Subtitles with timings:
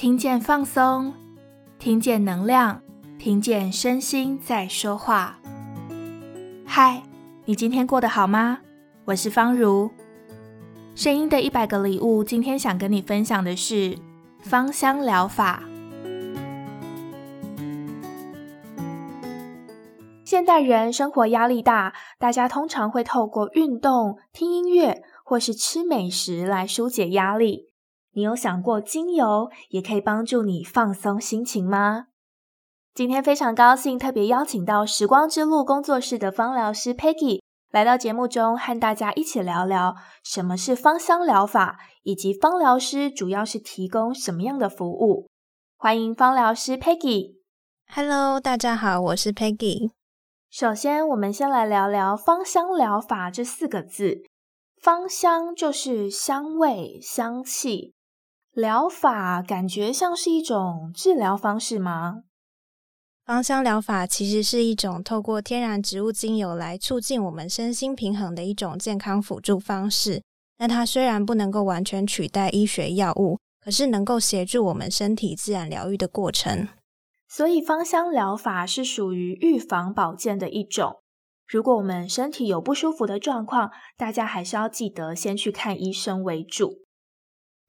[0.00, 1.12] 听见放松，
[1.78, 2.80] 听见能量，
[3.18, 5.38] 听见身心在说话。
[6.64, 7.02] 嗨，
[7.44, 8.60] 你今天过得好吗？
[9.04, 9.90] 我是芳如。
[10.94, 13.98] 声音的一百个礼物，今天想跟你分享的是
[14.38, 15.64] 芳香疗法。
[20.24, 27.69] 现代人生活压力大，大家通常会透过运动、听音乐或是吃美食来纾解压力。
[28.20, 32.08] 你有想过精油也可以帮助你放松心情吗？
[32.92, 45.26] 今天非常高兴，特别邀请到时光之路工作室的芳疗师 Peggy 来到节目中，和大家一起聊聊什么是芳香疗法，以及芳疗师主要是提供什么样的服务。
[45.78, 47.36] 欢迎芳疗师 Peggy。
[47.90, 49.92] Hello，大家好，我是 Peggy。
[50.50, 54.18] 首先，我们先来聊聊芳香疗法这四个字。
[54.82, 57.94] 芳香就是香味、香气。
[58.60, 62.24] 疗法感觉像是一种治疗方式吗？
[63.24, 70.22] 芳香疗法其实是一种透过天然植物精油来促进我们身心平衡的一种健康辅助方式。
[70.58, 76.68] 那它虽然不能够完全取代医学药物，可是能够协助我们身体自然疗愈的过程。
[77.30, 80.96] 所以，芳香疗法是属于预防保健的一种。
[81.48, 86.82] 如果我们身体有不舒服的状况，大家还是要记得先去看医生为主。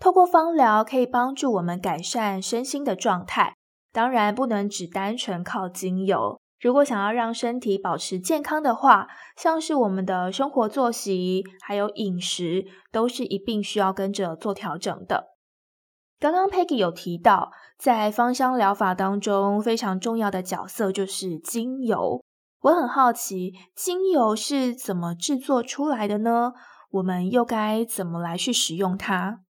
[0.00, 3.54] 透过芳疗可以帮助我们改善身心的状态，
[3.92, 6.40] 当然不能只单纯靠精油。
[6.58, 15.36] 如果想要让身体保持健康的话，像是我们的生活作息还有饮食，都是一并需要跟着做调整的。
[16.18, 22.22] 刚刚 Peggy 有提到，在芳香疗法当中非常重要的角色就是精油。
[22.62, 26.52] 我很好奇，精油是怎么制作出来的呢？
[26.90, 29.40] 我们又该怎么来去使用它？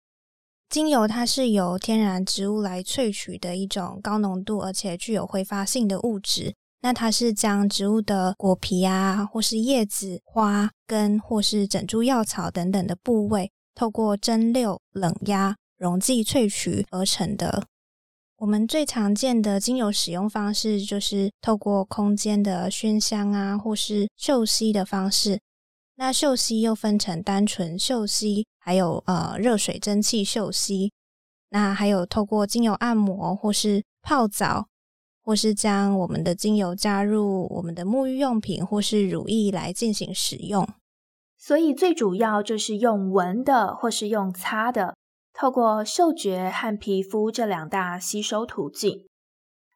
[0.70, 6.54] 精油它是由天然植物来萃取的一种高浓度而且具有挥发性的物质。
[6.80, 17.64] 那它是将植物的果皮啊，或是叶子、花、根，或是整株药草等等的部位，透过蒸馏、冷压、溶剂萃取而成的。
[18.36, 25.40] 我们最常见的精油使用方式就是透过空间的熏香啊，或是嗅吸的方式。
[26.02, 30.94] 那嗅吸又分成单纯嗅吸，还有呃热水蒸汽嗅吸。
[31.50, 34.68] 那还有透过精油按摩，或是泡澡，
[35.22, 40.66] 或是将我们的精油加入我们的沐浴用品或是乳液来进行使用。
[41.36, 44.96] 所以最主要就是用闻的，或是用擦的，
[45.34, 49.04] 透过嗅觉和皮肤这两大吸收途径。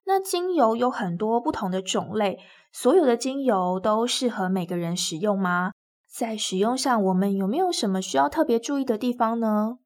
[0.06, 2.38] 那精油有很多不同的种类，
[2.72, 5.72] 所有的精油都适合每个人使用吗？
[6.16, 9.78] 在使用上，我们有没有什么需要特别注意的地方呢？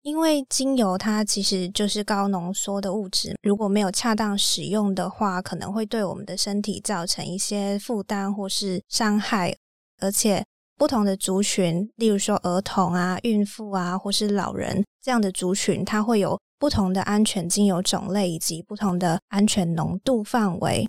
[0.00, 9.54] 因为精油它其实就是高浓缩的物质，如果没有恰当使用的话，可能会对我们的身体造成一些负担或是伤害。
[10.00, 10.42] 而且
[10.78, 20.88] 不同的族群，例如说儿童啊、孕妇啊，或是老人这样的族群，它会有不同的安全精油种类以及不同的安全浓度范围，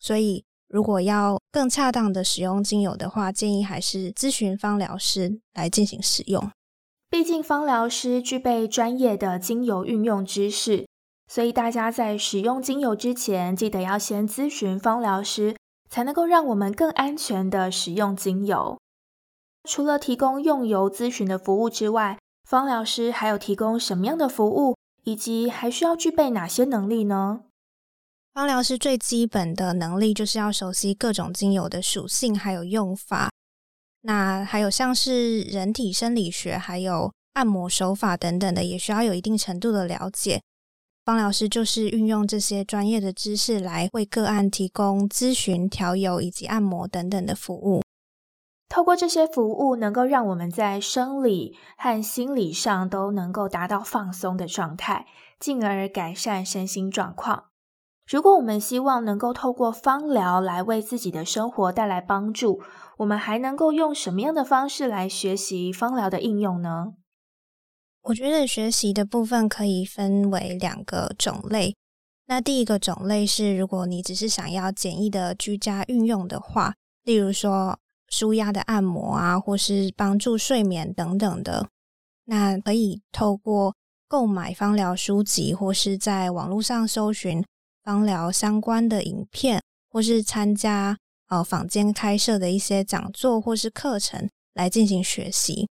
[0.00, 0.44] 所以。
[0.72, 6.50] 如果要更恰当的使用精油的话，建议还是咨询芳疗师来进行使用。
[7.10, 10.86] 毕竟芳疗师具备专业的精油运用知识，
[11.30, 15.54] 所以大家在使用精油之前，记得要先咨询芳疗师，
[15.90, 18.78] 才能够让我们更安全的使用精油。
[19.68, 22.18] 除了提供用油咨询的服务之外，
[22.48, 24.74] 芳疗师还有提供什么样的服务，
[25.04, 27.42] 以及还需要具备哪些能力呢？
[28.34, 33.30] 芳疗师最基本的能力就是要熟悉各种精油的属性还有用法，
[34.00, 40.40] 那还有像是人体生理学还有按摩手法等等的，也需要有一定程度的了解。
[41.04, 47.82] 芳疗师就是运用这些专业的知识来为个案提供咨询、调油以及按摩等等的服务。
[48.70, 55.06] 透过这些服务，能够让我们在生理和心理上都能够达到放松的状态，
[55.38, 57.51] 进而改善身心状况。
[58.06, 62.60] 如果我们希望能够透过芳疗来为自己的生活带来帮助，
[62.98, 66.94] 我们还能够用什么样的方式来学习芳疗的应用呢？
[68.02, 71.76] 我觉得学习的部分可以分为两个种类。
[72.26, 77.78] 那第一个种类是，如果你只是想要简易的居家运用的话，例如说
[78.08, 81.68] 舒压的按摩啊，或是帮助睡眠等等的，
[82.24, 83.76] 那可以透过
[84.08, 87.44] 购买芳疗书籍，或是在网络上搜寻。
[87.82, 90.96] 芳疗相关的影片，或是参加
[91.28, 95.68] 呃坊间开设的一些讲座或是课程来进行学习。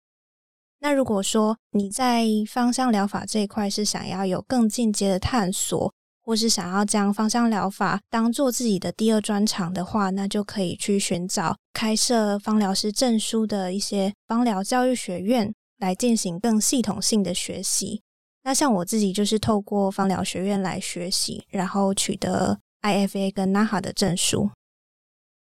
[0.80, 18.02] 那如果说你在芳香疗法这一块是想要有更进阶的探索，或是想要将芳香疗法当做自己的第二专长的话，那就可以去寻找开设芳疗师证书的一些芳疗教育学院来进行更系统性的学习。
[18.48, 24.48] 那像我自己就是透过芳疗学院来学习，然后取得 IFA 跟 NAHA 的证书。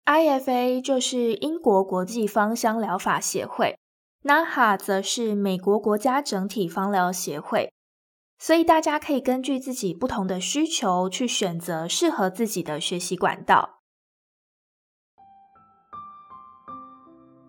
[0.05, 3.75] IFA 就是英国国际芳香疗法协会
[4.23, 7.73] ，NAHA 则是美国国家整体芳疗协会。
[8.37, 13.79] 所以大家可以根据自己不同的需求去选择适合自己的学习管道。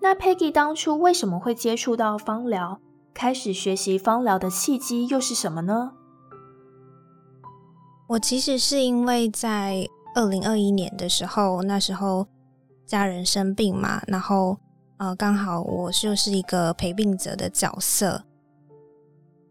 [0.01, 2.81] 那 Peggy 当初为什么会接触到芳疗？
[3.15, 5.93] 开始学习芳疗的契机又是什么呢？
[8.09, 12.27] 我其实是因为在二零二一年的时候，那时候
[12.85, 14.59] 家人生病嘛，然后
[14.99, 18.25] 呃，刚好我就是一个陪病者的角色。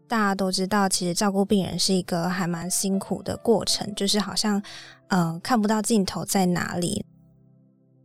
[0.06, 4.62] 大家都知道，其实照顾病人是一个还蛮辛苦的过程，就是好像
[5.08, 7.04] 呃看不到尽头在哪里，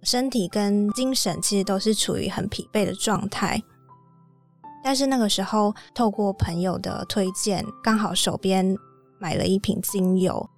[0.04, 3.62] 身体跟精神其实都是处于很疲惫的状态。
[4.88, 8.74] 但是那个时候，透过朋友的推荐，刚好手边
[9.20, 10.50] 买了一瓶精油，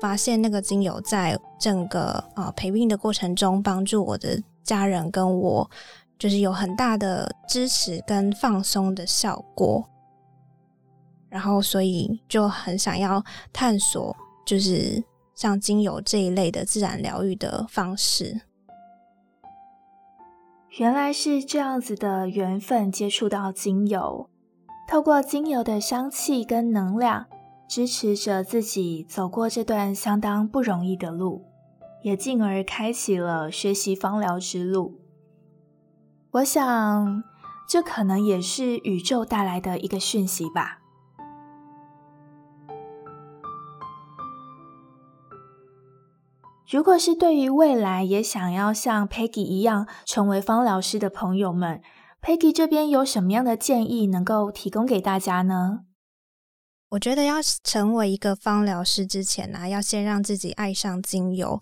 [0.00, 5.68] 发现那个精油在整个呃陪病的过程中，帮助我的家人跟我，
[6.20, 9.84] 就是有很大的支持跟放松的效果。
[11.28, 13.20] 然后，所以就很想要
[13.52, 14.16] 探索，
[14.46, 15.02] 就是
[15.34, 18.40] 像精油这一类的自然疗愈的方式。
[20.78, 24.30] 原来是这样子的缘分，接触到精油，
[24.88, 27.26] 透过精油的香气跟能量，
[27.68, 31.44] 支持着自己走过这段相当不容易的路，
[32.02, 34.98] 也进而开启了学习芳疗之路。
[36.30, 37.22] 我想，
[37.68, 40.81] 这可能也是宇宙带来的一个讯息吧。
[46.72, 51.82] 如果是对于未来也想要像 Peggy 一样成为芳疗师的朋友们
[52.22, 55.80] ，Peggy 这边有什么样的建议能够提供给大家呢？
[56.92, 61.60] 我觉得要成为一个芳疗师之前呢、啊，要先让自己爱上精油。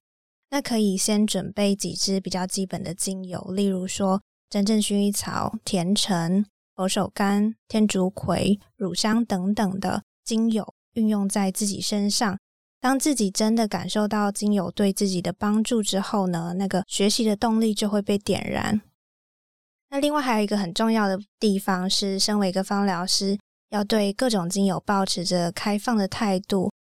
[0.51, 6.47] 那可以先准备几支比较基本的精油，例如说真正薰衣草、甜橙、
[6.77, 12.39] 佛手柑、天竺葵、乳香等等的精油，运用在自己身上。
[12.81, 18.81] 当自己真的感受到精油对自己的帮助之后呢，那个学习的动力就会被点燃。
[19.91, 23.39] 那另外还有一个很重要的地方是，身为一个芳疗师，
[23.69, 26.73] 要对各种精油保持着开放的态度，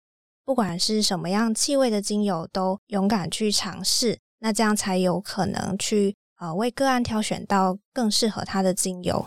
[0.45, 4.19] 不管是什么样气味的精油，都勇敢去尝试。
[4.41, 9.27] 那这样才有可能去呃为个案挑选到更适合他的精油。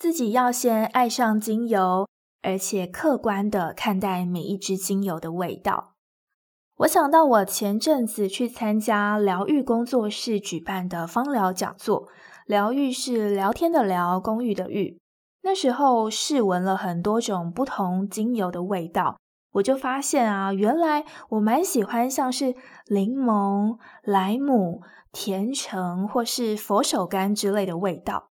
[0.00, 2.08] 自己要先爱上精油。
[2.44, 5.94] 而且客观的看待每一支精油的味道。
[6.78, 12.06] 我想到我前阵子去参加疗愈工作室举办的芳疗讲座，
[12.46, 14.98] 疗愈是聊天的聊，公寓的寓。
[15.42, 19.16] 那时候试闻了很多种不同精油的味道，
[19.52, 22.54] 我就发现啊，原来我蛮喜欢像是
[22.88, 24.82] 柠檬、莱姆、
[25.12, 28.30] 甜橙或是佛手柑之类的味道。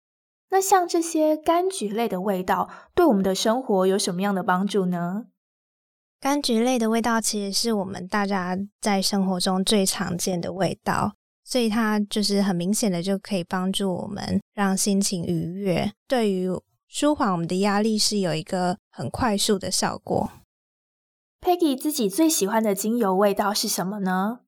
[0.51, 5.27] 那像这些柑橘类的味道，对我们的生活有什么样的帮助呢？
[6.19, 11.13] 柑橘类的味道其实是我们大家在生活中最常见的味道，
[11.45, 16.49] 所以它就是很明显的就可以帮助我们让心情愉悦，对于
[16.87, 20.31] 舒缓我们的压力是有一个很快速的效果。
[21.39, 24.39] Peggy 自己最喜欢的精油味道是什么呢？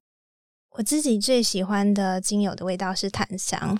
[0.72, 3.80] 我自己最喜欢的精油的味道是檀香。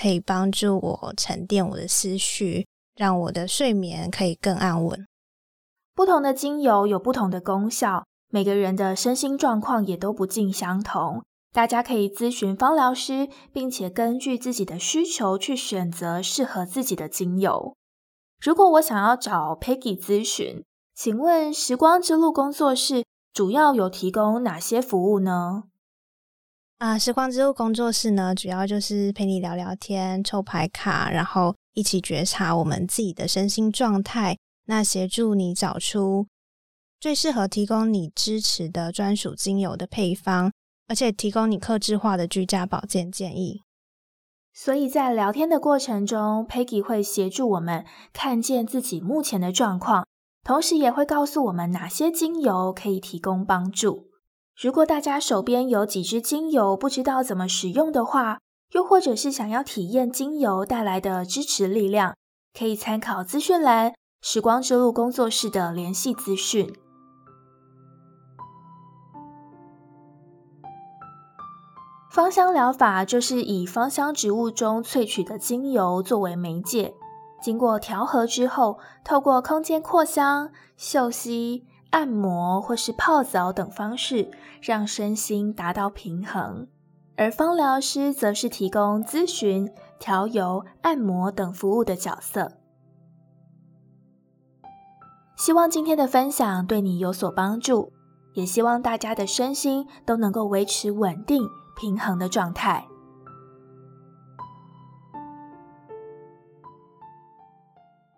[0.00, 5.06] 可以帮助我沉淀我的思绪，让我的睡眠可以更安稳。
[5.94, 11.22] 不同的精油有不同的功效，每个人的身心状况也都不尽相同。
[11.52, 17.74] 大家可以咨询芳疗师，并且根据自己的需求去选择适合自己的精油。
[18.38, 20.62] 如果我想要找 Peggy 咨询，
[20.94, 25.64] 请问时光之路工作室主要有提供哪些服务呢？
[26.78, 36.26] 啊，时光之路工作室呢，主要就是陪你聊聊天、抽牌卡，然后一起觉察我们自己的身心状态，那协助你找出
[37.00, 40.52] 最适合提供你支持的专属精油的配方，
[40.86, 43.62] 而且提供你客制化的居家保健建议。
[44.52, 50.06] 所以在聊天的过程中，Peggy 会协助我们看见自己目前的状况，
[50.44, 54.10] 同时也会告诉我们哪些精油可以提供帮助。
[54.58, 58.38] 如果大家手边有几支精油，不知道怎么使用的话，
[58.72, 62.16] 又或者是想要体验精油带来的支持力量，
[62.58, 66.74] 可以参考资讯栏时光之路工作室的联系资讯。
[72.10, 76.94] 芳香疗法就是以芳香植物中萃取的精油作为媒介，
[77.42, 86.68] 经过调和之后，透过空间扩香、嗅吸、按摩或是泡澡等方式，让身心达到平衡。
[87.16, 92.52] 而芳疗师则是提供咨询、调油、按摩等服务的角色。
[95.38, 97.94] 希望今天的分享对你有所帮助，
[98.34, 101.48] 也希望大家的身心都能够维持稳定。
[101.78, 102.86] 平衡的状态。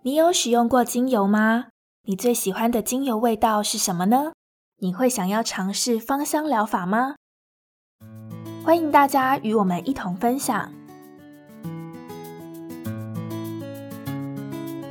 [0.03, 1.67] 你有使用过精油吗？
[2.09, 4.33] 你最喜欢的精油味道是什么呢？
[4.79, 7.17] 你会想要尝试芳香疗法吗？
[8.65, 10.73] 欢迎大家与我们一同分享。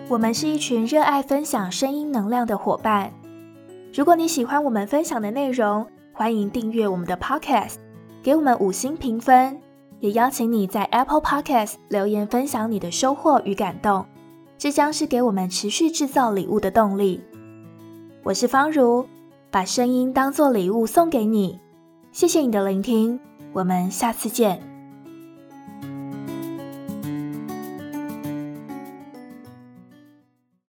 [0.08, 3.12] 我们是一群热爱分享声音能量的伙伴。
[3.92, 7.78] 如果你喜欢我们分享的内容，欢迎订阅我们的 Podcast。
[8.22, 9.60] 给我们五星评分，
[10.02, 14.06] 也邀请你在 Apple Podcast 留言分享你的收获与感动，
[14.58, 17.22] 这将是给我们持续制造礼物的动力。
[18.24, 19.06] 我是方如，
[19.52, 21.60] 把声音当做礼物送给你，
[22.12, 23.20] 谢谢你的聆听，
[23.54, 24.67] 我们下次见。